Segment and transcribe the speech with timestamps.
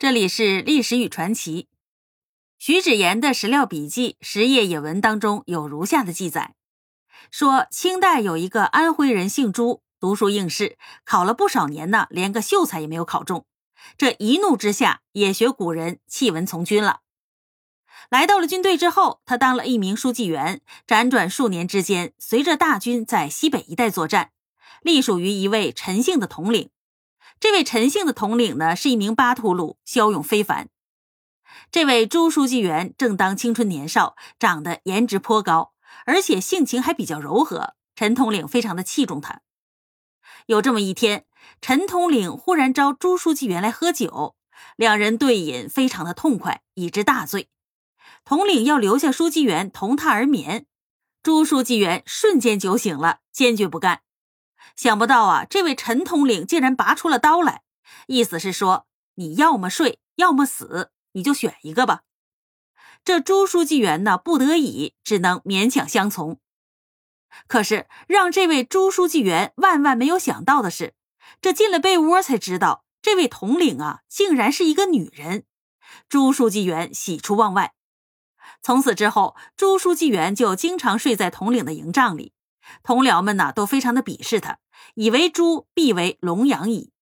[0.00, 1.68] 这里是历史与传奇。
[2.58, 6.54] 徐子言的史料笔记《实业野文》当中有如下的记载：
[7.30, 13.44] 说清代有一个安徽人姓朱，读书应试，考了不少年呢，连个秀才也没有考中。
[13.98, 17.00] 这一怒之下，也学古人弃文从军了。
[18.08, 24.30] 来到了军队之后，他当了一名书记员，辗转数年之间，随着大军在西北一带作战，
[24.80, 26.70] 隶属于一位陈姓的统领。
[27.38, 30.68] 这位陈姓的统领呢，是一名巴图鲁，骁勇非凡。
[31.70, 35.72] 这位朱书记员正当青春年少，长得颜值颇高，
[36.06, 37.74] 而且性情还比较柔和。
[37.94, 39.42] 陈统领非常的器重他。
[40.46, 41.26] 有这么一天，
[41.60, 44.36] 陈统领忽然招朱书记员来喝酒，
[44.76, 47.48] 两人对饮非常的痛快，以致大醉。
[48.24, 50.66] 统领要留下书记员同榻而眠，
[51.22, 54.02] 朱书记员瞬间酒醒了，坚决不干。
[54.76, 57.62] 想不到啊，这位陈统领竟然拔出了刀来，
[58.06, 62.02] 意思是说，你要么睡，要么死，你就选一个吧。
[63.04, 66.38] 这朱书记员呢，不得已只能勉强相从。
[67.46, 70.94] 可是让这位朱书记员万万没有想到的是，
[71.40, 75.44] 这进了被窝才知道，这位统领啊，竟然是一个女人。
[76.08, 77.74] 朱书记员喜出望外，
[78.62, 82.32] 从此之后，朱书记员就经常睡在统领的营帐里。
[82.82, 84.58] 同僚们呢都非常的鄙视他，
[84.94, 86.92] 以为猪必为龙阳矣。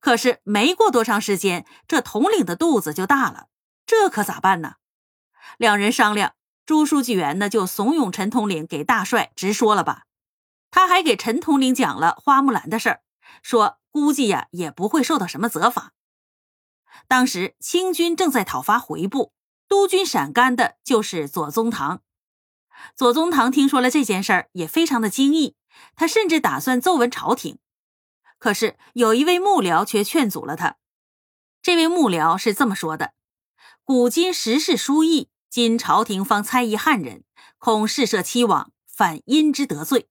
[0.00, 3.48] 可是没过多长时间，这统领的肚子就大了，
[3.84, 4.76] 这可咋办呢？
[5.58, 10.04] 两人商量，朱书记员呢就怂恿陈统领给大帅直说了吧。
[10.70, 13.02] 他还给陈统领讲了花木兰的事儿，
[13.42, 15.92] 说估计呀也不会受到什么责罚。
[17.08, 19.32] 当时清军正在讨伐回部，
[19.68, 22.02] 督军陕甘的就是左宗棠。
[22.94, 25.56] 左宗棠听说了这件事儿，也非常的惊异。
[25.96, 27.58] 他甚至打算奏闻朝廷，
[28.38, 30.76] 可是有一位幕僚却劝阻了他。
[31.62, 33.12] 这位幕僚是这么说的
[33.84, 37.24] ：“古今时事殊异，今朝廷方猜疑汉人，
[37.58, 40.08] 恐事涉期往，反因之得罪。”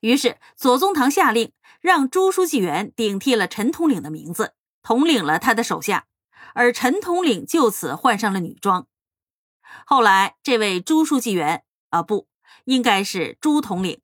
[0.00, 6.06] 于是左宗棠下令，让朱书记员顶替了陈统领的名字，统领了他的手下，
[6.54, 8.86] 而陈统领就此换上了女装。
[9.86, 12.28] 后来，这位朱书记员啊，不
[12.64, 14.00] 应该是朱统领，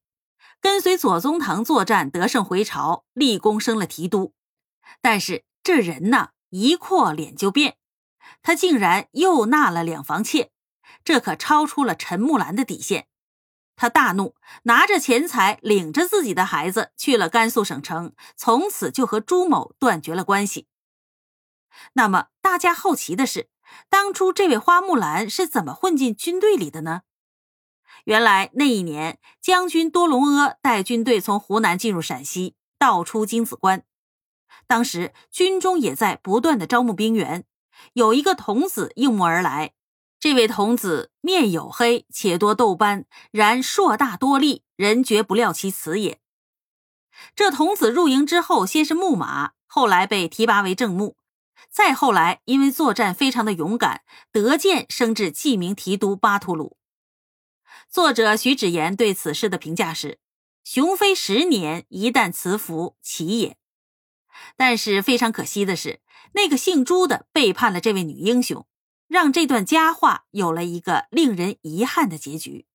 [0.60, 4.34] 跟随左宗棠作战得胜回朝，立功升了提督。
[5.00, 7.76] 但是这人呢，一阔脸就变，
[8.42, 10.50] 他竟然又纳了两房妾，
[11.04, 13.08] 这可超出了陈木兰的底线。
[13.76, 20.68] 他大怒，拿着钱财，领着自己的孩子去了甘肃省城，从此就和朱某断绝了关系。
[21.94, 23.48] 那么，大家好奇的是。
[23.88, 27.02] 当初这位花木兰是怎么混进军队里的呢？
[28.04, 33.84] 原来那一年，将军多隆阿带军队从湖南进入陕西，道出金子关。
[34.66, 37.44] 当时军中也在不断的招募兵员，
[37.94, 39.72] 有一个童子应募而来。
[40.20, 46.18] 这位童子面黝黑，且多痘斑，然硕大多力，人绝不料其此也。
[47.36, 51.16] 这童子入营之后，先是牧马，后来被提拔为正牧。
[51.70, 56.76] 再后来，因为作战非常的勇敢，得剑升至记名提督巴图鲁。
[57.88, 60.18] 作者徐芷言对此事的评价是
[60.64, 63.56] ：“雄飞十年，一旦辞服，奇也。”
[64.56, 66.00] 但是非常可惜的是，
[66.32, 68.66] 那个姓朱的背叛了这位女英雄，
[69.06, 72.66] 让这段佳话有了一个令人遗憾的结局。